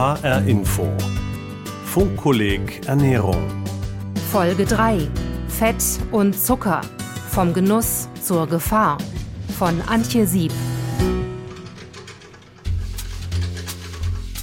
[0.00, 0.88] HR Info.
[1.84, 3.46] Funkkolleg Ernährung.
[4.32, 5.06] Folge 3.
[5.46, 6.80] Fett und Zucker.
[7.28, 8.96] Vom Genuss zur Gefahr.
[9.58, 10.52] Von Antje Sieb.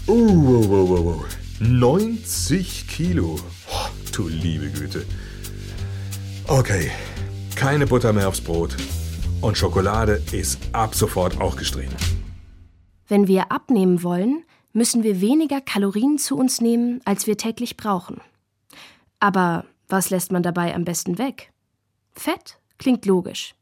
[0.05, 1.25] Uh, wow, wow, wow, wow.
[1.59, 3.39] 90 Kilo.
[3.71, 5.07] Oh, du liebe Güte.
[6.45, 6.91] Okay,
[7.55, 8.77] keine Butter mehr aufs Brot.
[9.41, 11.95] Und Schokolade ist ab sofort auch gestrichen.
[13.07, 14.43] Wenn wir abnehmen wollen,
[14.77, 18.21] müssen wir weniger Kalorien zu uns nehmen, als wir täglich brauchen.
[19.19, 21.51] Aber was lässt man dabei am besten weg?
[22.13, 23.55] Fett klingt logisch.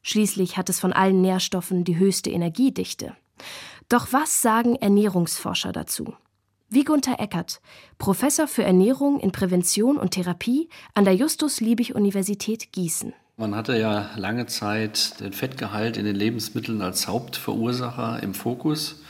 [0.00, 3.14] Schließlich hat es von allen Nährstoffen die höchste Energiedichte.
[3.90, 6.14] Doch was sagen Ernährungsforscher dazu?
[6.70, 7.60] Wie Gunther Eckert,
[7.98, 13.12] Professor für Ernährung in Prävention und Therapie an der Justus-Liebig-Universität Gießen.
[13.42, 19.02] Man hatte ja lange Zeit den Fettgehalt in den Lebensmitteln als Hauptverursacher im Fokus.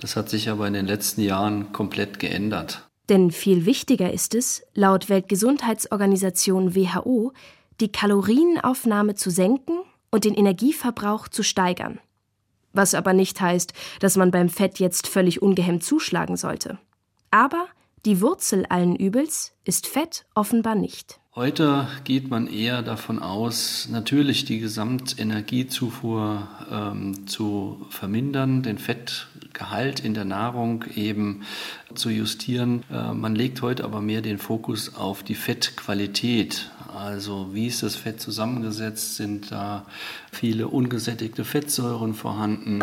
[0.00, 2.88] Das hat sich aber in den letzten Jahren komplett geändert.
[3.08, 7.32] Denn viel wichtiger ist es, laut Weltgesundheitsorganisation WHO,
[7.78, 9.78] die Kalorienaufnahme zu senken
[10.10, 12.00] und den Energieverbrauch zu steigern.
[12.72, 16.80] Was aber nicht heißt, dass man beim Fett jetzt völlig ungehemmt zuschlagen sollte.
[17.30, 17.68] Aber
[18.04, 21.20] die Wurzel allen Übels ist Fett offenbar nicht.
[21.38, 30.14] Heute geht man eher davon aus, natürlich die Gesamtenergiezufuhr ähm, zu vermindern, den Fettgehalt in
[30.14, 31.42] der Nahrung eben
[31.94, 32.84] zu justieren.
[32.90, 36.70] Äh, man legt heute aber mehr den Fokus auf die Fettqualität.
[36.94, 39.16] Also wie ist das Fett zusammengesetzt?
[39.16, 39.84] Sind da
[40.32, 42.82] viele ungesättigte Fettsäuren vorhanden?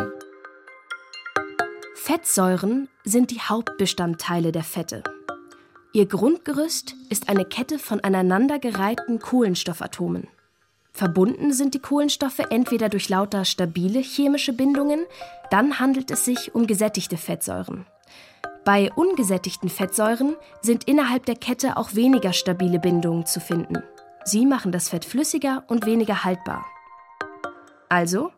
[1.96, 5.04] Fettsäuren sind die Hauptbestandteile der Fette.
[5.96, 10.28] Ihr Grundgerüst ist eine Kette von aneinandergereihten Kohlenstoffatomen.
[10.92, 15.06] Verbunden sind die Kohlenstoffe entweder durch lauter stabile chemische Bindungen,
[15.52, 17.86] dann handelt es sich um gesättigte Fettsäuren.
[18.66, 23.84] Bei ungesättigten Fettsäuren sind innerhalb der Kette auch weniger stabile Bindungen zu finden.
[24.26, 26.66] Sie machen das Fett flüssiger und weniger haltbar.
[27.88, 28.32] Also,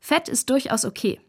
[0.00, 1.20] Fett ist durchaus okay,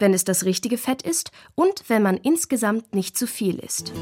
[0.00, 3.92] wenn es das richtige Fett ist und wenn man insgesamt nicht zu viel isst.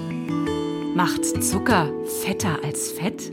[0.95, 1.91] Macht Zucker
[2.23, 3.33] fetter als Fett?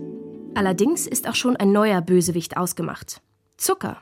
[0.55, 3.21] Allerdings ist auch schon ein neuer Bösewicht ausgemacht.
[3.57, 4.01] Zucker.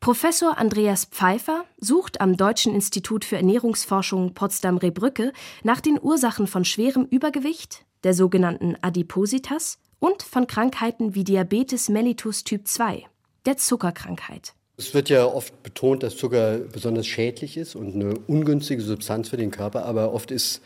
[0.00, 5.32] Professor Andreas Pfeiffer sucht am Deutschen Institut für Ernährungsforschung Potsdam-Rehbrücke
[5.62, 12.42] nach den Ursachen von schwerem Übergewicht, der sogenannten Adipositas, und von Krankheiten wie Diabetes mellitus
[12.42, 13.04] Typ 2,
[13.46, 14.52] der Zuckerkrankheit.
[14.76, 19.36] Es wird ja oft betont, dass Zucker besonders schädlich ist und eine ungünstige Substanz für
[19.36, 20.62] den Körper, aber oft ist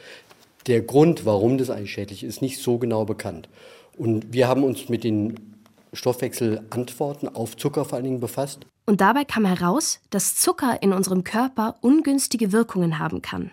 [0.67, 3.49] der Grund, warum das eigentlich schädlich ist, nicht so genau bekannt.
[3.97, 5.57] Und wir haben uns mit den
[5.93, 8.67] Stoffwechselantworten auf Zucker vor allen Dingen befasst.
[8.87, 13.51] Und dabei kam heraus, dass Zucker in unserem Körper ungünstige Wirkungen haben kann.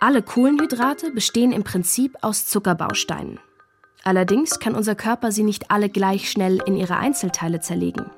[0.00, 3.38] Alle Kohlenhydrate bestehen im Prinzip aus Zuckerbausteinen.
[4.02, 8.10] Allerdings kann unser Körper sie nicht alle gleich schnell in ihre Einzelteile zerlegen.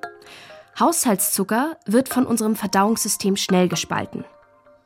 [0.81, 4.25] Haushaltszucker wird von unserem Verdauungssystem schnell gespalten.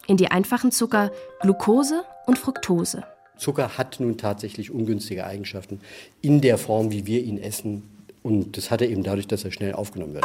[0.08, 3.04] In die einfachen Zucker Glucose und Fructose.
[3.36, 5.80] Zucker hat nun tatsächlich ungünstige Eigenschaften
[6.22, 7.82] in der Form, wie wir ihn essen.
[8.22, 10.24] Und das hat er eben dadurch, dass er schnell aufgenommen wird.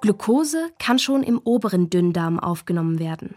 [0.00, 3.34] Glucose kann schon im oberen Dünndarm aufgenommen werden.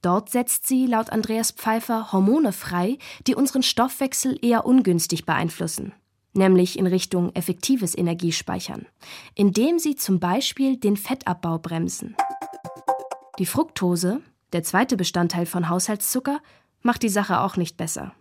[0.00, 5.92] Dort setzt sie laut Andreas Pfeiffer Hormone frei, die unseren Stoffwechsel eher ungünstig beeinflussen,
[6.34, 8.86] nämlich in Richtung effektives Energiespeichern,
[9.34, 12.14] indem sie zum Beispiel den Fettabbau bremsen.
[13.40, 14.20] Die Fructose,
[14.54, 16.40] der zweite Bestandteil von Haushaltszucker,
[16.80, 18.14] macht die Sache auch nicht besser.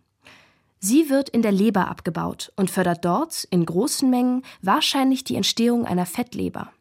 [0.79, 5.85] Sie wird in der Leber abgebaut und fördert dort in großen Mengen wahrscheinlich die Entstehung
[5.85, 6.73] einer Fettleber.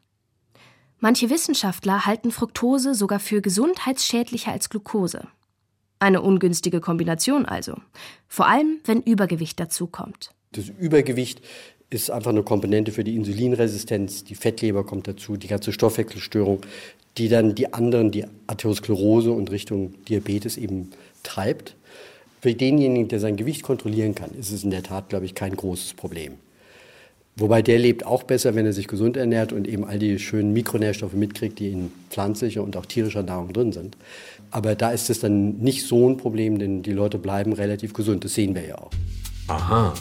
[0.99, 5.29] Manche Wissenschaftler halten Fructose sogar für gesundheitsschädlicher als Glucose.
[5.99, 7.77] Eine ungünstige Kombination also,
[8.27, 10.31] vor allem wenn Übergewicht dazukommt.
[10.51, 11.41] Das Übergewicht
[11.91, 16.61] ist einfach eine Komponente für die Insulinresistenz, die Fettleber kommt dazu, die ganze Stoffwechselstörung,
[17.19, 20.91] die dann die anderen, die Atherosklerose und Richtung Diabetes eben
[21.23, 21.77] treibt.
[22.41, 25.55] Für denjenigen, der sein Gewicht kontrollieren kann, ist es in der Tat, glaube ich, kein
[25.55, 26.35] großes Problem.
[27.37, 30.53] Wobei der lebt auch besser, wenn er sich gesund ernährt und eben all die schönen
[30.53, 33.97] Mikronährstoffe mitkriegt, die in pflanzlicher und auch tierischer Nahrung drin sind.
[34.51, 38.25] Aber da ist es dann nicht so ein Problem, denn die Leute bleiben relativ gesund.
[38.25, 38.91] Das sehen wir ja auch.
[39.49, 39.95] Aha.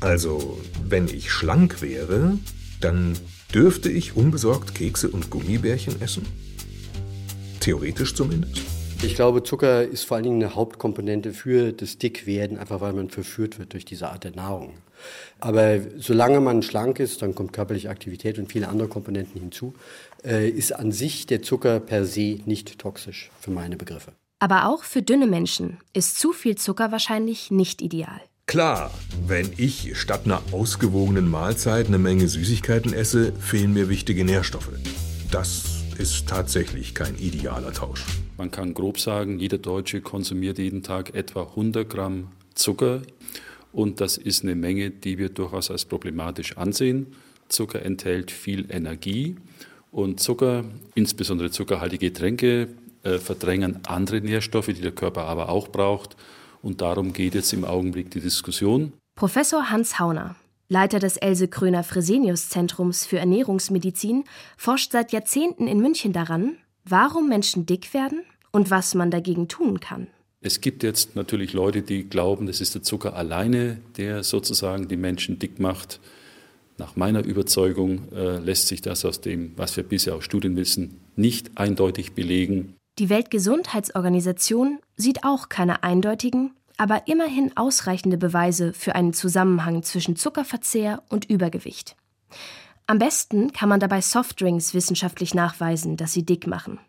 [0.00, 0.58] Also,
[0.88, 2.38] wenn ich schlank wäre,
[2.80, 3.18] dann
[3.54, 6.26] dürfte ich unbesorgt Kekse und Gummibärchen essen?
[7.60, 8.62] Theoretisch zumindest.
[9.02, 13.08] Ich glaube, Zucker ist vor allen Dingen eine Hauptkomponente für das Dickwerden, einfach weil man
[13.08, 14.74] verführt wird durch diese Art der Nahrung.
[15.38, 19.74] Aber solange man schlank ist, dann kommt körperliche Aktivität und viele andere Komponenten hinzu,
[20.22, 24.12] äh, ist an sich der Zucker per se nicht toxisch für meine Begriffe.
[24.38, 28.20] Aber auch für dünne Menschen ist zu viel Zucker wahrscheinlich nicht ideal.
[28.50, 28.90] Klar,
[29.28, 34.72] wenn ich statt einer ausgewogenen Mahlzeit eine Menge Süßigkeiten esse, fehlen mir wichtige Nährstoffe.
[35.30, 38.04] Das ist tatsächlich kein idealer Tausch.
[38.36, 43.02] Man kann grob sagen, jeder Deutsche konsumiert jeden Tag etwa 100 Gramm Zucker.
[43.72, 47.06] Und das ist eine Menge, die wir durchaus als problematisch ansehen.
[47.48, 49.36] Zucker enthält viel Energie
[49.92, 50.64] und Zucker,
[50.96, 52.66] insbesondere zuckerhaltige Getränke,
[53.04, 56.16] äh, verdrängen andere Nährstoffe, die der Körper aber auch braucht.
[56.62, 58.92] Und darum geht jetzt im Augenblick die Diskussion.
[59.14, 60.36] Professor Hans Hauner,
[60.68, 64.24] Leiter des Else Kröner Fresenius Zentrums für Ernährungsmedizin,
[64.56, 68.22] forscht seit Jahrzehnten in München daran, warum Menschen dick werden
[68.52, 70.08] und was man dagegen tun kann.
[70.42, 74.96] Es gibt jetzt natürlich Leute, die glauben, es ist der Zucker alleine, der sozusagen die
[74.96, 76.00] Menschen dick macht.
[76.78, 80.98] Nach meiner Überzeugung äh, lässt sich das aus dem, was wir bisher aus Studien wissen,
[81.14, 82.74] nicht eindeutig belegen.
[82.98, 91.02] Die Weltgesundheitsorganisation sieht auch keine eindeutigen, aber immerhin ausreichende Beweise für einen Zusammenhang zwischen Zuckerverzehr
[91.08, 91.96] und Übergewicht.
[92.86, 96.80] Am besten kann man dabei Softdrinks wissenschaftlich nachweisen, dass sie dick machen.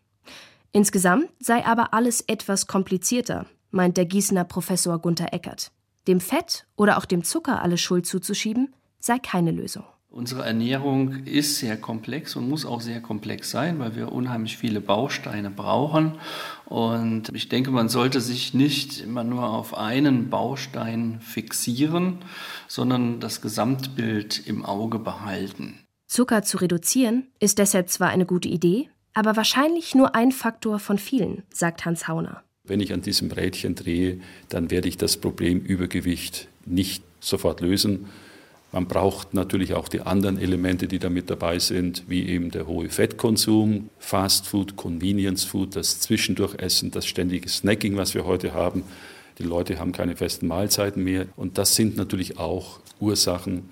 [0.71, 5.71] Insgesamt sei aber alles etwas komplizierter, meint der Gießener Professor Gunther Eckert.
[6.07, 9.83] Dem Fett oder auch dem Zucker alle Schuld zuzuschieben, sei keine Lösung.
[10.13, 14.81] Unsere Ernährung ist sehr komplex und muss auch sehr komplex sein, weil wir unheimlich viele
[14.81, 16.17] Bausteine brauchen.
[16.65, 22.17] Und ich denke, man sollte sich nicht immer nur auf einen Baustein fixieren,
[22.67, 25.79] sondern das Gesamtbild im Auge behalten.
[26.07, 30.97] Zucker zu reduzieren ist deshalb zwar eine gute Idee, aber wahrscheinlich nur ein Faktor von
[30.97, 32.43] vielen, sagt Hans Hauner.
[32.65, 34.19] Wenn ich an diesem Rädchen drehe,
[34.49, 38.07] dann werde ich das Problem Übergewicht nicht sofort lösen
[38.71, 42.67] man braucht natürlich auch die anderen Elemente, die da mit dabei sind, wie eben der
[42.67, 48.83] hohe Fettkonsum, Fast Food, Convenience Food, das Zwischendurchessen, das ständige Snacking, was wir heute haben.
[49.39, 51.25] Die Leute haben keine festen Mahlzeiten mehr.
[51.35, 53.69] Und das sind natürlich auch Ursachen,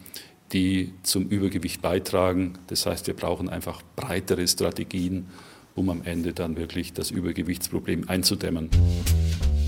[0.51, 2.57] die zum Übergewicht beitragen.
[2.67, 5.27] Das heißt, wir brauchen einfach breitere Strategien,
[5.75, 8.69] um am Ende dann wirklich das Übergewichtsproblem einzudämmen.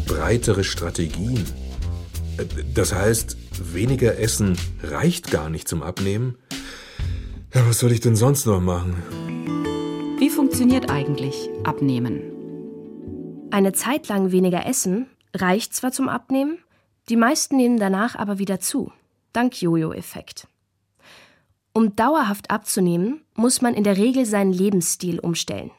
[0.07, 1.45] Breitere Strategien?
[2.73, 3.37] Das heißt,
[3.73, 6.37] weniger Essen reicht gar nicht zum Abnehmen?
[7.53, 8.95] Ja, was soll ich denn sonst noch machen?
[10.19, 12.21] Wie funktioniert eigentlich Abnehmen?
[13.51, 16.59] Eine Zeit lang weniger essen reicht zwar zum Abnehmen,
[17.09, 18.91] die meisten nehmen danach aber wieder zu,
[19.33, 20.47] dank Jojo-Effekt.
[21.73, 25.71] Um dauerhaft abzunehmen, muss man in der Regel seinen Lebensstil umstellen.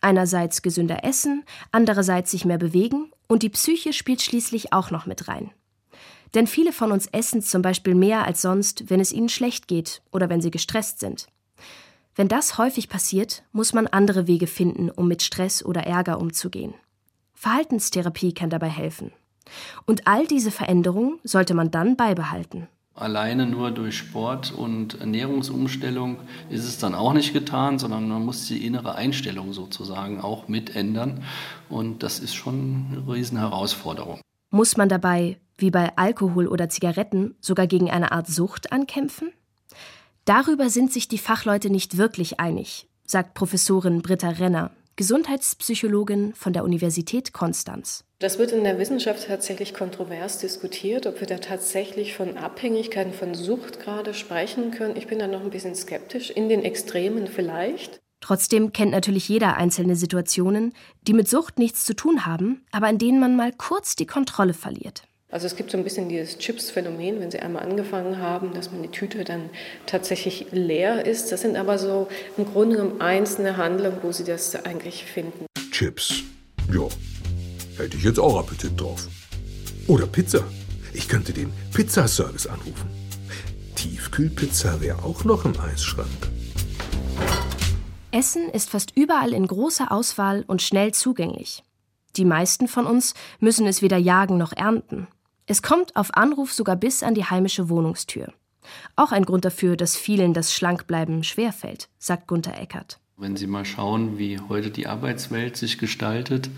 [0.00, 5.28] Einerseits gesünder essen, andererseits sich mehr bewegen und die Psyche spielt schließlich auch noch mit
[5.28, 5.52] rein.
[6.34, 10.02] Denn viele von uns essen zum Beispiel mehr als sonst, wenn es ihnen schlecht geht
[10.10, 11.26] oder wenn sie gestresst sind.
[12.14, 16.74] Wenn das häufig passiert, muss man andere Wege finden, um mit Stress oder Ärger umzugehen.
[17.34, 19.12] Verhaltenstherapie kann dabei helfen.
[19.86, 22.68] Und all diese Veränderungen sollte man dann beibehalten.
[22.94, 26.18] Alleine nur durch Sport und Ernährungsumstellung
[26.50, 30.76] ist es dann auch nicht getan, sondern man muss die innere Einstellung sozusagen auch mit
[30.76, 31.24] ändern.
[31.70, 34.20] Und das ist schon eine Riesenherausforderung.
[34.50, 39.32] Muss man dabei wie bei Alkohol oder Zigaretten, sogar gegen eine Art Sucht ankämpfen?
[40.26, 46.64] Darüber sind sich die Fachleute nicht wirklich einig, sagt Professorin Britta Renner, Gesundheitspsychologin von der
[46.64, 48.04] Universität Konstanz.
[48.18, 53.34] Das wird in der Wissenschaft tatsächlich kontrovers diskutiert, ob wir da tatsächlich von Abhängigkeiten, von
[53.34, 54.96] Sucht gerade sprechen können.
[54.96, 58.00] Ich bin da noch ein bisschen skeptisch, in den Extremen vielleicht.
[58.20, 60.72] Trotzdem kennt natürlich jeder einzelne Situationen,
[61.08, 64.54] die mit Sucht nichts zu tun haben, aber in denen man mal kurz die Kontrolle
[64.54, 65.02] verliert.
[65.32, 68.82] Also es gibt so ein bisschen dieses Chips-Phänomen, wenn Sie einmal angefangen haben, dass man
[68.82, 69.48] die Tüte dann
[69.86, 71.32] tatsächlich leer ist.
[71.32, 75.46] Das sind aber so im Grunde genommen einzelne Handlungen, wo Sie das eigentlich finden.
[75.70, 76.22] Chips.
[76.70, 76.86] Ja,
[77.78, 79.08] hätte ich jetzt auch Appetit drauf.
[79.86, 80.44] Oder Pizza.
[80.92, 82.90] Ich könnte den Pizzaservice anrufen.
[83.74, 86.30] Tiefkühlpizza wäre auch noch im Eisschrank.
[88.10, 91.62] Essen ist fast überall in großer Auswahl und schnell zugänglich.
[92.16, 95.08] Die meisten von uns müssen es weder jagen noch ernten.
[95.46, 98.32] Es kommt auf Anruf sogar bis an die heimische Wohnungstür.
[98.94, 103.00] Auch ein Grund dafür, dass vielen das Schlankbleiben schwerfällt, sagt Gunther Eckert.
[103.16, 106.48] Wenn Sie mal schauen, wie heute die Arbeitswelt sich gestaltet,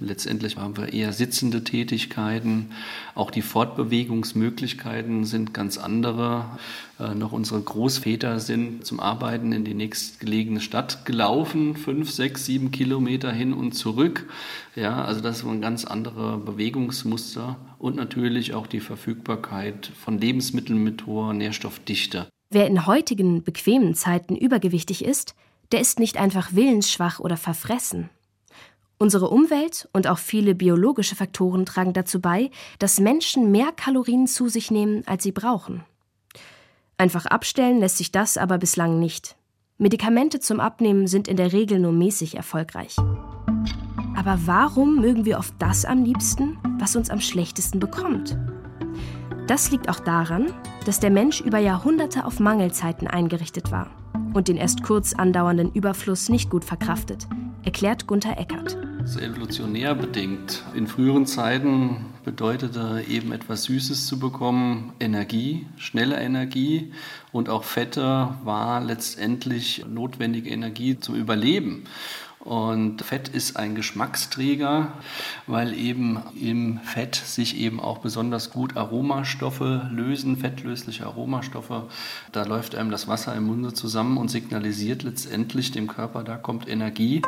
[0.00, 2.70] letztendlich haben wir eher sitzende Tätigkeiten.
[3.14, 6.58] Auch die Fortbewegungsmöglichkeiten sind ganz andere.
[6.98, 12.70] Äh, noch unsere Großväter sind zum Arbeiten in die nächstgelegene Stadt gelaufen, fünf, sechs, sieben
[12.70, 14.28] Kilometer hin und zurück.
[14.74, 21.06] Ja, also das waren ganz andere Bewegungsmuster und natürlich auch die Verfügbarkeit von Lebensmitteln mit
[21.06, 22.26] hoher Nährstoffdichte.
[22.50, 25.34] Wer in heutigen bequemen Zeiten übergewichtig ist,
[25.72, 28.10] der ist nicht einfach willensschwach oder verfressen.
[29.02, 34.50] Unsere Umwelt und auch viele biologische Faktoren tragen dazu bei, dass Menschen mehr Kalorien zu
[34.50, 35.84] sich nehmen, als sie brauchen.
[36.98, 39.36] Einfach abstellen lässt sich das aber bislang nicht.
[39.78, 42.94] Medikamente zum Abnehmen sind in der Regel nur mäßig erfolgreich.
[44.18, 48.36] Aber warum mögen wir oft das am liebsten, was uns am schlechtesten bekommt?
[49.46, 50.52] Das liegt auch daran,
[50.84, 53.90] dass der Mensch über Jahrhunderte auf Mangelzeiten eingerichtet war
[54.34, 57.26] und den erst kurz andauernden Überfluss nicht gut verkraftet,
[57.64, 58.89] erklärt Gunther Eckert.
[59.00, 60.62] Das ist evolutionär bedingt.
[60.74, 66.92] In früheren Zeiten bedeutete eben etwas Süßes zu bekommen Energie, schnelle Energie
[67.32, 71.84] und auch Fette war letztendlich notwendige Energie zum Überleben.
[72.40, 74.92] Und Fett ist ein Geschmacksträger,
[75.46, 81.88] weil eben im Fett sich eben auch besonders gut Aromastoffe lösen, fettlösliche Aromastoffe.
[82.32, 86.68] Da läuft einem das Wasser im Munde zusammen und signalisiert letztendlich dem Körper, da kommt
[86.68, 87.22] Energie.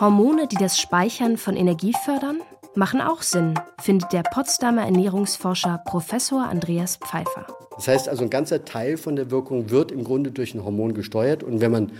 [0.00, 2.40] Hormone, die das Speichern von Energie fördern,
[2.74, 7.46] machen auch Sinn, findet der Potsdamer Ernährungsforscher Professor Andreas Pfeiffer.
[7.76, 10.94] Das heißt also, ein ganzer Teil von der Wirkung wird im Grunde durch ein Hormon
[10.94, 11.44] gesteuert.
[11.44, 11.92] Und wenn man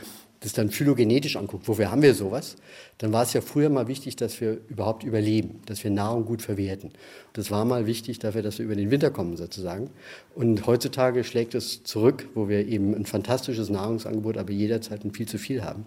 [0.45, 2.57] das dann phylogenetisch anguckt, wofür haben wir sowas,
[2.99, 6.43] dann war es ja früher mal wichtig, dass wir überhaupt überleben, dass wir Nahrung gut
[6.43, 6.93] verwerten.
[7.33, 9.89] Das war mal wichtig dafür, dass wir über den Winter kommen sozusagen.
[10.35, 15.27] Und heutzutage schlägt es zurück, wo wir eben ein fantastisches Nahrungsangebot, aber jederzeit ein viel
[15.27, 15.85] zu viel haben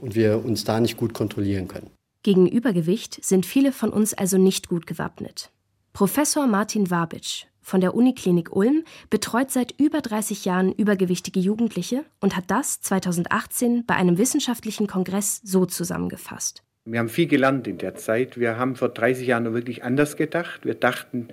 [0.00, 1.90] und wir uns da nicht gut kontrollieren können.
[2.24, 5.50] Gegen Übergewicht sind viele von uns also nicht gut gewappnet.
[5.92, 12.36] Professor Martin Wabitsch von der Uniklinik Ulm betreut seit über 30 Jahren übergewichtige Jugendliche und
[12.36, 16.62] hat das 2018 bei einem wissenschaftlichen Kongress so zusammengefasst.
[16.84, 18.38] Wir haben viel gelernt in der Zeit.
[18.38, 20.64] Wir haben vor 30 Jahren wirklich anders gedacht.
[20.64, 21.28] Wir dachten,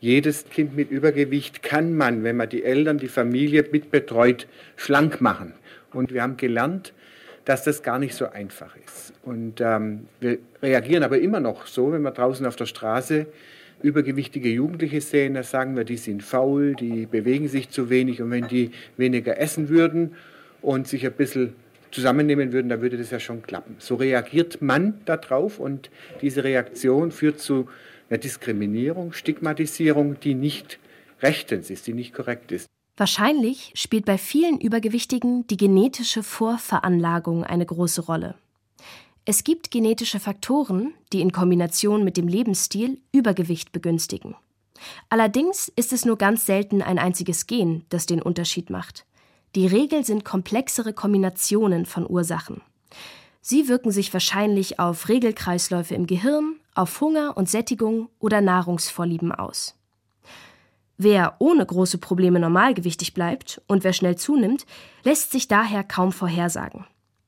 [0.00, 4.46] jedes Kind mit Übergewicht kann man, wenn man die Eltern, die Familie mitbetreut,
[4.76, 5.54] schlank machen.
[5.92, 6.92] Und wir haben gelernt,
[7.44, 9.12] dass das gar nicht so einfach ist.
[9.22, 13.26] Und ähm, wir reagieren aber immer noch so, wenn wir draußen auf der Straße
[13.82, 18.30] übergewichtige Jugendliche sehen, da sagen wir, die sind faul, die bewegen sich zu wenig und
[18.30, 20.14] wenn die weniger essen würden
[20.60, 21.54] und sich ein bisschen
[21.90, 23.76] zusammennehmen würden, dann würde das ja schon klappen.
[23.78, 25.90] So reagiert man darauf und
[26.22, 27.68] diese Reaktion führt zu
[28.08, 30.78] einer Diskriminierung, Stigmatisierung, die nicht
[31.20, 32.66] rechtens ist, die nicht korrekt ist.
[32.96, 38.34] Wahrscheinlich spielt bei vielen Übergewichtigen die genetische Vorveranlagung eine große Rolle.
[39.24, 44.34] Es gibt genetische Faktoren, die in Kombination mit dem Lebensstil Übergewicht begünstigen.
[45.10, 49.06] Allerdings ist es nur ganz selten ein einziges Gen, das den Unterschied macht.
[49.54, 52.62] Die Regel sind komplexere Kombinationen von Ursachen.
[53.40, 59.76] Sie wirken sich wahrscheinlich auf Regelkreisläufe im Gehirn, auf Hunger und Sättigung oder Nahrungsvorlieben aus.
[60.98, 64.66] Wer ohne große Probleme normalgewichtig bleibt und wer schnell zunimmt,
[65.04, 66.86] lässt sich daher kaum vorhersagen.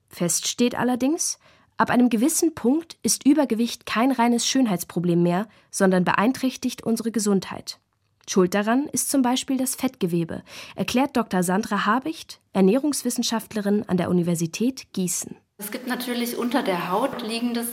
[0.08, 1.38] Fest steht allerdings,
[1.76, 7.80] Ab einem gewissen Punkt ist Übergewicht kein reines Schönheitsproblem mehr, sondern beeinträchtigt unsere Gesundheit.
[8.28, 10.42] Schuld daran ist zum Beispiel das Fettgewebe,
[10.76, 11.42] erklärt Dr.
[11.42, 15.36] Sandra Habicht, Ernährungswissenschaftlerin an der Universität Gießen.
[15.58, 17.66] Es gibt natürlich unter der Haut liegendes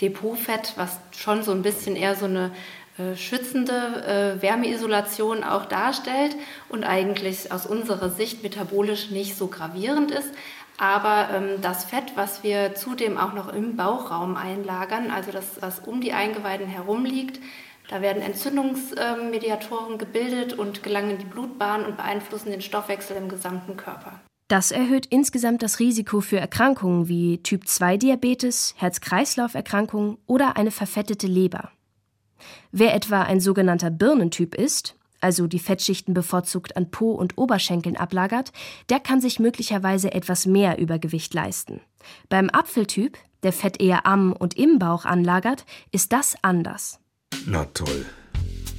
[0.00, 2.52] Depotfett, was schon so ein bisschen eher so eine
[2.98, 6.36] äh, schützende äh, Wärmeisolation auch darstellt
[6.68, 10.30] und eigentlich aus unserer Sicht metabolisch nicht so gravierend ist.
[10.78, 15.80] Aber ähm, das Fett, was wir zudem auch noch im Bauchraum einlagern, also das, was
[15.80, 17.40] um die Eingeweiden herum liegt,
[17.88, 23.76] da werden Entzündungsmediatoren gebildet und gelangen in die Blutbahn und beeinflussen den Stoffwechsel im gesamten
[23.76, 24.20] Körper.
[24.48, 31.70] Das erhöht insgesamt das Risiko für Erkrankungen wie Typ-2-Diabetes, Herz-Kreislauf-Erkrankungen oder eine verfettete Leber.
[32.70, 38.52] Wer etwa ein sogenannter Birnentyp ist, also die Fettschichten bevorzugt an Po und Oberschenkeln ablagert,
[38.88, 41.80] der kann sich möglicherweise etwas mehr Übergewicht leisten.
[42.28, 47.00] Beim Apfeltyp, der Fett eher am und im Bauch anlagert, ist das anders.
[47.46, 48.06] Na toll.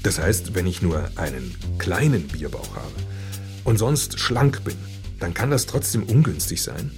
[0.04, 2.94] Das heißt, wenn ich nur einen kleinen Bierbauch habe
[3.64, 4.76] und sonst schlank bin,
[5.20, 6.92] dann kann das trotzdem ungünstig sein?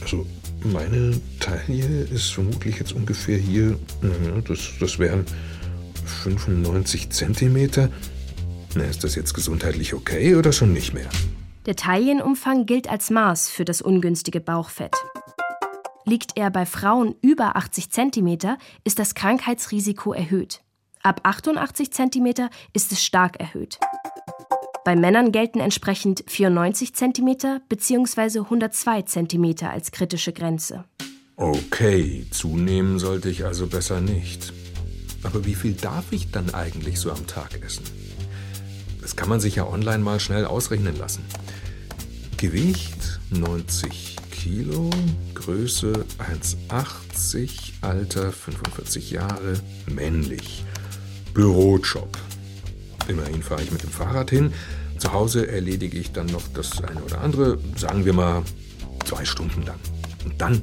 [0.00, 0.26] Also,
[0.64, 3.78] meine Taille ist vermutlich jetzt ungefähr hier,
[4.48, 5.26] das, das wären
[6.22, 7.90] 95 Zentimeter.
[8.74, 11.08] Na, ist das jetzt gesundheitlich okay oder schon nicht mehr?
[11.66, 14.96] Der Taillenumfang gilt als Maß für das ungünstige Bauchfett.
[16.04, 20.62] Liegt er bei Frauen über 80 cm, ist das Krankheitsrisiko erhöht.
[21.02, 23.78] Ab 88 cm ist es stark erhöht.
[24.84, 28.40] Bei Männern gelten entsprechend 94 cm bzw.
[28.40, 30.84] 102 cm als kritische Grenze.
[31.36, 34.52] Okay, zunehmen sollte ich also besser nicht.
[35.22, 37.84] Aber wie viel darf ich dann eigentlich so am Tag essen?
[39.02, 41.24] Das kann man sich ja online mal schnell ausrechnen lassen.
[42.36, 44.90] Gewicht 90 Kilo,
[45.34, 49.54] Größe 1,80, Alter 45 Jahre,
[49.86, 50.64] männlich.
[51.34, 52.16] Bürojob.
[53.08, 54.52] Immerhin fahre ich mit dem Fahrrad hin.
[54.98, 58.42] Zu Hause erledige ich dann noch das eine oder andere, sagen wir mal
[59.04, 59.78] zwei Stunden lang.
[60.24, 60.62] Und dann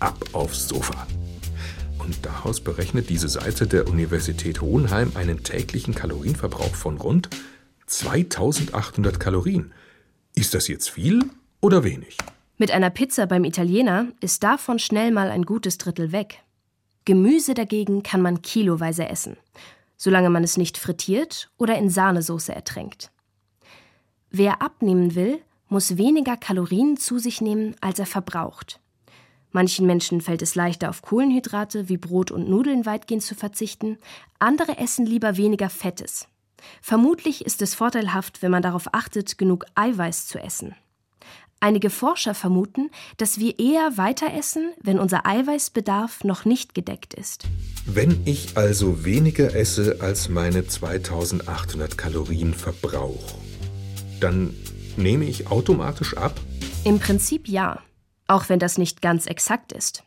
[0.00, 1.06] ab aufs Sofa.
[1.98, 7.28] Und daraus berechnet diese Seite der Universität Hohenheim einen täglichen Kalorienverbrauch von rund
[7.86, 9.72] 2800 Kalorien.
[10.34, 12.16] Ist das jetzt viel oder wenig?
[12.56, 16.42] Mit einer Pizza beim Italiener ist davon schnell mal ein gutes Drittel weg.
[17.04, 19.36] Gemüse dagegen kann man kiloweise essen,
[19.96, 23.10] solange man es nicht frittiert oder in Sahnesoße ertränkt.
[24.30, 28.80] Wer abnehmen will, muss weniger Kalorien zu sich nehmen, als er verbraucht.
[29.50, 33.98] Manchen Menschen fällt es leichter, auf Kohlenhydrate wie Brot und Nudeln weitgehend zu verzichten,
[34.38, 36.26] andere essen lieber weniger Fettes.
[36.82, 40.74] Vermutlich ist es vorteilhaft, wenn man darauf achtet, genug Eiweiß zu essen.
[41.60, 47.44] Einige Forscher vermuten, dass wir eher weiter essen, wenn unser Eiweißbedarf noch nicht gedeckt ist.
[47.86, 53.34] Wenn ich also weniger esse, als meine 2800 Kalorien verbrauche,
[54.20, 54.54] dann
[54.96, 56.38] nehme ich automatisch ab?
[56.84, 57.80] Im Prinzip ja
[58.26, 60.04] auch wenn das nicht ganz exakt ist.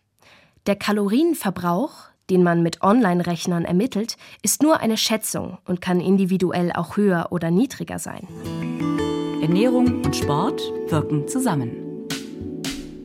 [0.65, 6.97] Der Kalorienverbrauch, den man mit Online-Rechnern ermittelt, ist nur eine Schätzung und kann individuell auch
[6.97, 8.27] höher oder niedriger sein.
[9.41, 11.71] Ernährung und Sport wirken zusammen.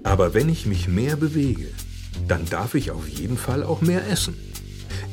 [0.02, 1.69] Aber wenn ich mich mehr bewege,
[2.26, 4.37] dann darf ich auf jeden Fall auch mehr essen.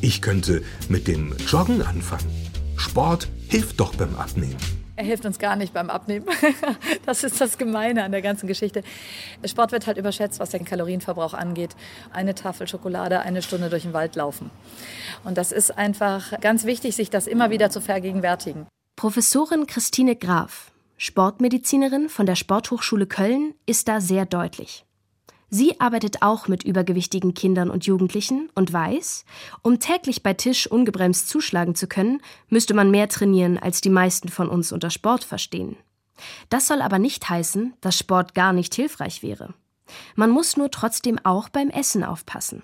[0.01, 2.29] Ich könnte mit dem Joggen anfangen.
[2.77, 4.78] Sport hilft doch beim Abnehmen.
[4.99, 6.25] Er hilft uns gar nicht beim Abnehmen.
[7.05, 8.83] Das ist das Gemeine an der ganzen Geschichte.
[9.45, 11.75] Sport wird halt überschätzt, was den Kalorienverbrauch angeht.
[12.11, 14.51] Eine Tafel Schokolade, eine Stunde durch den Wald laufen.
[15.23, 18.67] Und das ist einfach ganz wichtig, sich das immer wieder zu vergegenwärtigen.
[18.97, 24.85] Professorin Christine Graf, Sportmedizinerin von der Sporthochschule Köln, ist da sehr deutlich.
[25.49, 29.25] Sie arbeitet auch mit übergewichtigen Kindern und Jugendlichen und weiß,
[29.63, 34.29] um täglich bei Tisch ungebremst zuschlagen zu können, müsste man mehr trainieren, als die meisten
[34.29, 35.75] von uns unter Sport verstehen.
[36.49, 39.53] Das soll aber nicht heißen, dass Sport gar nicht hilfreich wäre.
[40.15, 42.63] Man muss nur trotzdem auch beim Essen aufpassen.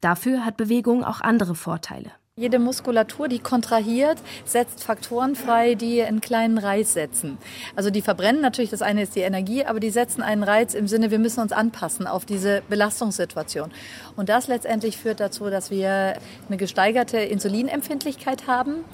[0.00, 2.12] Dafür hat Bewegung auch andere Vorteile.
[2.38, 7.36] Jede Muskulatur, die kontrahiert, setzt Faktoren frei, die einen kleinen Reiz setzen.
[7.74, 10.86] Also die verbrennen natürlich, das eine ist die Energie, aber die setzen einen Reiz im
[10.86, 13.72] Sinne, wir müssen uns anpassen auf diese Belastungssituation.
[14.14, 16.14] Und das letztendlich führt dazu, dass wir
[16.46, 18.84] eine gesteigerte Insulinempfindlichkeit haben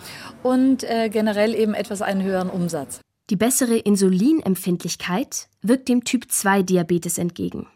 [0.43, 3.01] und äh, generell eben etwas einen höheren Umsatz.
[3.29, 7.67] Die bessere Insulinempfindlichkeit wirkt dem Typ-2-Diabetes entgegen.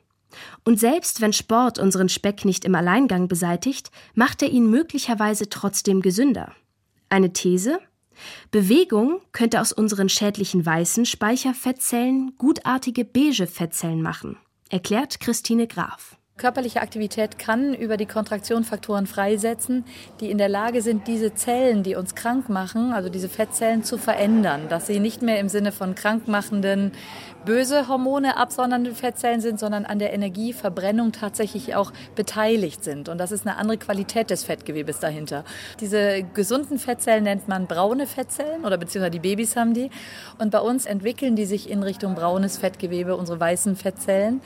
[0.65, 6.03] Und selbst wenn Sport unseren Speck nicht im Alleingang beseitigt, macht er ihn möglicherweise trotzdem
[6.03, 6.53] gesünder.
[7.09, 7.79] Eine These?
[8.51, 14.37] Bewegung könnte aus unseren schädlichen weißen Speicherfettzellen gutartige beige Fettzellen machen,
[14.71, 16.19] erklärt Christine Graf.
[16.39, 19.85] Körperliche Aktivität kann über die Kontraktion Faktoren freisetzen,
[20.21, 23.99] die in der Lage sind, diese Zellen, die uns krank machen, also diese Fettzellen zu
[23.99, 26.93] verändern, dass sie nicht mehr im Sinne von krankmachenden
[27.45, 33.09] böse Hormone absondernde Fettzellen sind, sondern an der Energieverbrennung tatsächlich auch beteiligt sind.
[33.09, 35.45] Und das ist eine andere Qualität des Fettgewebes dahinter.
[35.81, 39.91] Diese gesunden Fettzellen nennt man braune Fettzellen oder beziehungsweise die Babys haben die.
[40.39, 44.41] Und bei uns entwickeln die sich in Richtung braunes Fettgewebe, unsere weißen Fettzellen.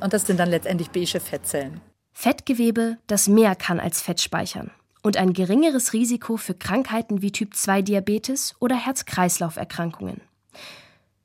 [0.00, 1.80] Und das sind dann letztendlich beige Fettzellen.
[2.12, 4.70] Fettgewebe, das mehr kann als Fett speichern
[5.02, 10.20] und ein geringeres Risiko für Krankheiten wie Typ-2-Diabetes oder Herz-Kreislauf-Erkrankungen.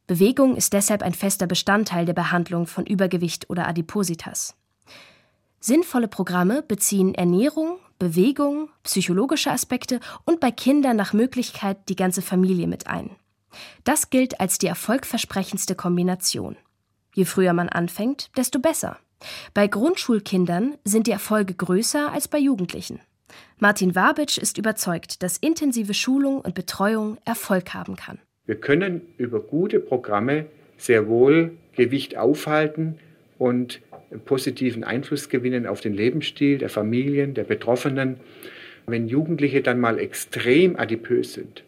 [0.05, 4.55] Bewegung ist deshalb ein fester Bestandteil der Behandlung von Übergewicht oder Adipositas.
[5.59, 12.67] Sinnvolle Programme beziehen Ernährung, Bewegung, psychologische Aspekte und bei Kindern nach Möglichkeit die ganze Familie
[12.67, 13.11] mit ein.
[13.85, 16.57] Das gilt als die erfolgversprechendste Kombination.
[17.13, 18.97] Je früher man anfängt, desto besser.
[19.53, 22.99] Bei Grundschulkindern sind die Erfolge größer als bei Jugendlichen.
[23.57, 28.19] Martin Wabitsch ist überzeugt, dass intensive Schulung und Betreuung Erfolg haben kann.
[28.45, 30.45] Wir können über gute Programme
[30.77, 32.95] sehr wohl Gewicht aufhalten
[33.37, 33.79] und
[34.25, 38.17] positiven Einfluss gewinnen auf den Lebensstil der Familien, der Betroffenen.
[38.85, 41.63] Wenn Jugendliche dann mal extrem adipös sind,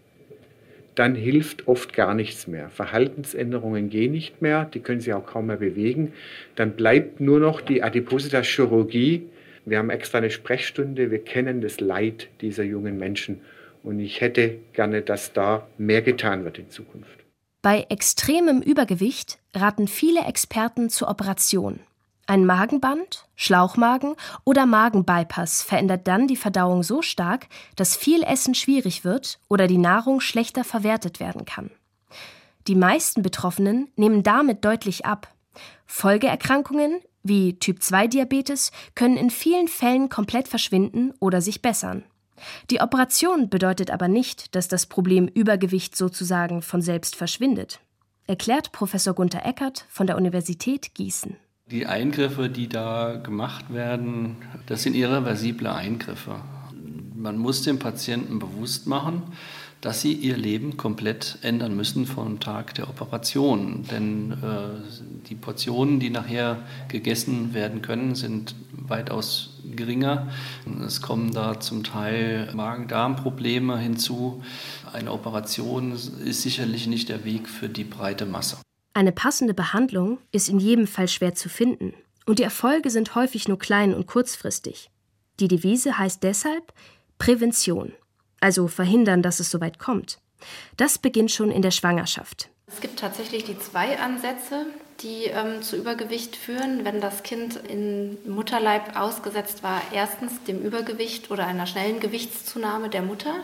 [0.96, 2.70] dann hilft oft gar nichts mehr.
[2.70, 6.12] Verhaltensänderungen gehen nicht mehr, die können sich auch kaum mehr bewegen.
[6.56, 9.24] Dann bleibt nur noch die Adipositas-Chirurgie.
[9.66, 13.40] Wir haben extra eine Sprechstunde, wir kennen das Leid dieser jungen Menschen
[13.86, 17.20] und ich hätte gerne, dass da mehr getan wird in Zukunft.
[17.62, 21.80] Bei extremem Übergewicht raten viele Experten zur Operation.
[22.28, 29.04] Ein Magenband, Schlauchmagen oder Magenbypass verändert dann die Verdauung so stark, dass viel Essen schwierig
[29.06, 31.70] wird oder die Nahrung schlechter verwertet werden kann.
[32.68, 35.28] Die meisten Betroffenen nehmen damit deutlich ab.
[35.86, 42.04] Folgeerkrankungen wie Typ-2-Diabetes können in vielen Fällen komplett verschwinden oder sich bessern.
[42.70, 47.80] Die Operation bedeutet aber nicht, dass das Problem Übergewicht sozusagen von selbst verschwindet,
[48.28, 51.38] erklärt Professor Gunther Eckert von der Universität Gießen.
[51.72, 56.36] Die Eingriffe, die da gemacht werden, das sind irreversible Eingriffe.
[57.16, 59.24] Man muss dem Patienten bewusst machen,
[59.86, 63.86] dass sie ihr Leben komplett ändern müssen vom Tag der Operation.
[63.92, 70.28] Denn äh, die Portionen, die nachher gegessen werden können, sind weitaus geringer.
[70.84, 74.42] Es kommen da zum Teil Magen-Darm-Probleme hinzu.
[74.92, 78.58] Eine Operation ist sicherlich nicht der Weg für die breite Masse.
[78.96, 81.94] Eine passende Behandlung ist in jedem Fall schwer zu finden.
[82.26, 84.90] Und die Erfolge sind häufig nur klein und kurzfristig.
[85.40, 86.74] Die Devise heißt deshalb
[87.20, 87.94] Prävention
[88.40, 90.20] also verhindern, dass es so weit kommt.
[90.78, 92.50] Das beginnt schon in der Schwangerschaft.
[92.68, 94.66] Es gibt tatsächlich die zwei Ansätze,
[95.02, 99.82] die ähm, zu Übergewicht führen, wenn das Kind in Mutterleib ausgesetzt war.
[99.94, 103.36] Erstens dem Übergewicht oder einer schnellen Gewichtszunahme der Mutter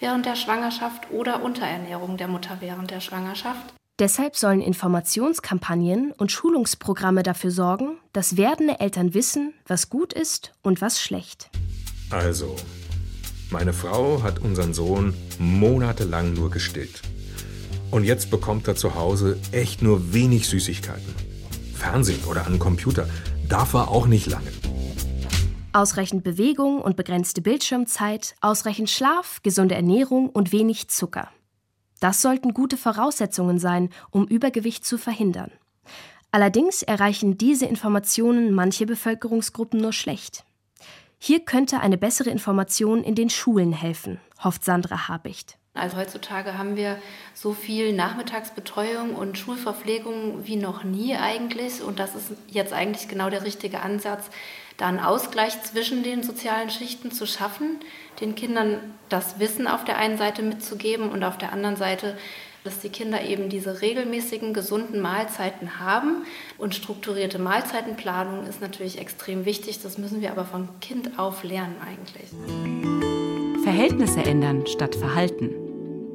[0.00, 3.74] während der Schwangerschaft oder Unterernährung der Mutter während der Schwangerschaft.
[3.98, 10.80] Deshalb sollen Informationskampagnen und Schulungsprogramme dafür sorgen, dass werdende Eltern wissen, was gut ist und
[10.80, 11.50] was schlecht.
[12.08, 12.56] Also,
[13.50, 17.02] meine Frau hat unseren Sohn monatelang nur gestillt.
[17.90, 21.14] Und jetzt bekommt er zu Hause echt nur wenig Süßigkeiten.
[21.74, 23.08] Fernsehen oder an Computer
[23.48, 24.52] darf er auch nicht lange.
[25.72, 31.28] Ausreichend Bewegung und begrenzte Bildschirmzeit, ausreichend Schlaf, gesunde Ernährung und wenig Zucker.
[32.00, 35.50] Das sollten gute Voraussetzungen sein, um Übergewicht zu verhindern.
[36.32, 40.44] Allerdings erreichen diese Informationen manche Bevölkerungsgruppen nur schlecht.
[41.22, 45.58] Hier könnte eine bessere Information in den Schulen helfen, hofft Sandra Habicht.
[45.74, 46.96] Also heutzutage haben wir
[47.34, 51.82] so viel Nachmittagsbetreuung und Schulverpflegung wie noch nie eigentlich.
[51.82, 54.30] Und das ist jetzt eigentlich genau der richtige Ansatz,
[54.78, 57.80] da einen Ausgleich zwischen den sozialen Schichten zu schaffen,
[58.22, 58.78] den Kindern
[59.10, 62.16] das Wissen auf der einen Seite mitzugeben und auf der anderen Seite
[62.64, 66.24] dass die Kinder eben diese regelmäßigen, gesunden Mahlzeiten haben.
[66.58, 69.80] Und strukturierte Mahlzeitenplanung ist natürlich extrem wichtig.
[69.82, 72.30] Das müssen wir aber von Kind auf lernen eigentlich.
[73.62, 75.54] Verhältnisse ändern statt Verhalten.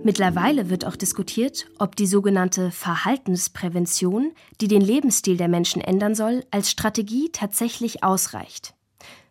[0.03, 6.45] Mittlerweile wird auch diskutiert, ob die sogenannte Verhaltensprävention, die den Lebensstil der Menschen ändern soll,
[6.51, 8.75] als Strategie tatsächlich ausreicht.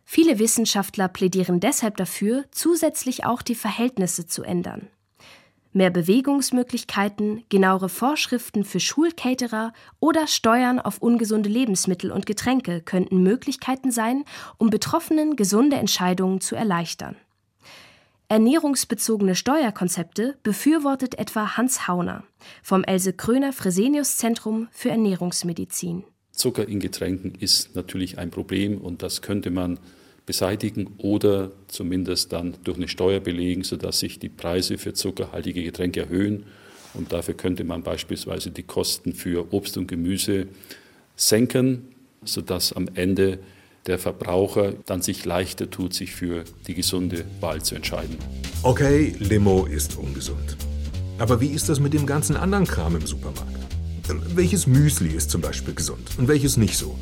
[0.05, 4.89] Viele Wissenschaftler plädieren deshalb dafür, zusätzlich auch die Verhältnisse zu ändern.
[5.77, 13.91] Mehr Bewegungsmöglichkeiten, genauere Vorschriften für Schulcaterer oder Steuern auf ungesunde Lebensmittel und Getränke könnten Möglichkeiten
[13.91, 14.25] sein,
[14.57, 17.17] um Betroffenen gesunde Entscheidungen zu erleichtern.
[18.29, 22.23] Ernährungsbezogene Steuerkonzepte befürwortet etwa Hans Hauner
[22.63, 26.05] vom Else Kröner Fresenius Zentrum für Ernährungsmedizin.
[26.31, 29.81] Zucker in Getränken ist natürlich ein Problem und das könnte man
[30.27, 36.01] beseitigen oder zumindest dann durch eine Steuer belegen, sodass sich die Preise für zuckerhaltige Getränke
[36.01, 36.45] erhöhen.
[36.95, 40.47] Und dafür könnte man beispielsweise die Kosten für Obst und Gemüse
[41.17, 41.89] senken,
[42.25, 43.41] sodass am Ende
[43.87, 48.17] der Verbraucher dann sich leichter tut, sich für die gesunde Wahl zu entscheiden.
[48.63, 50.57] Okay, Limo ist ungesund.
[51.19, 53.53] Aber wie ist das mit dem ganzen anderen Kram im Supermarkt?
[54.35, 56.97] Welches Müsli ist zum Beispiel gesund und welches nicht so?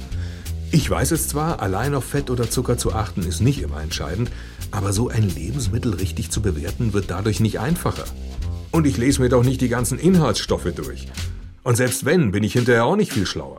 [0.75, 4.31] Ich weiß es zwar, allein auf Fett oder Zucker zu achten ist nicht immer entscheidend,
[4.71, 8.05] aber so ein Lebensmittel richtig zu bewerten wird dadurch nicht einfacher.
[8.71, 11.09] Und ich lese mir doch nicht die ganzen Inhaltsstoffe durch.
[11.63, 13.59] Und selbst wenn, bin ich hinterher auch nicht viel schlauer.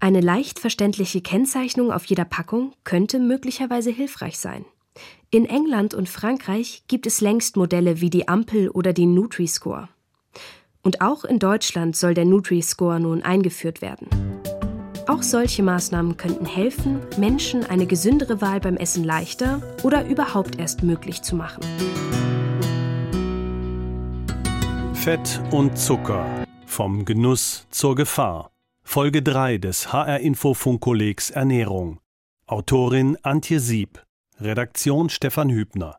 [0.00, 4.64] Eine leicht verständliche Kennzeichnung auf jeder Packung könnte möglicherweise hilfreich sein.
[5.30, 9.88] In England und Frankreich gibt es längst Modelle wie die Ampel oder die Nutri-Score.
[10.82, 14.08] Und auch in Deutschland soll der Nutri-Score nun eingeführt werden.
[15.06, 20.82] Auch solche Maßnahmen könnten helfen, Menschen eine gesündere Wahl beim Essen leichter oder überhaupt erst
[20.82, 21.62] möglich zu machen.
[24.94, 26.46] Fett und Zucker.
[26.64, 28.50] Vom Genuss zur Gefahr.
[28.82, 32.00] Folge 3 des HR Info Funkkollegs Ernährung.
[32.46, 34.02] Autorin Antje Sieb.
[34.40, 35.98] Redaktion Stefan Hübner.